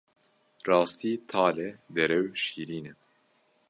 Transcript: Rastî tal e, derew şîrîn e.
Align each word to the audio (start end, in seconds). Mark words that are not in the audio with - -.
Rastî 0.67 1.13
tal 1.29 1.55
e, 1.67 1.69
derew 1.95 2.27
şîrîn 2.43 2.85
e. 2.91 2.93